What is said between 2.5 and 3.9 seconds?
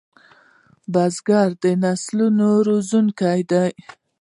روزونکی دی